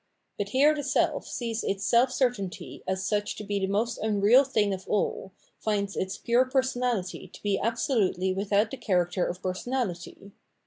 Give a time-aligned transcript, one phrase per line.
[0.39, 4.43] But here the self sees its self certainty as such to be the most unreal
[4.43, 10.31] thing of aU, finds its pure personality to be absolutely without the character of personality.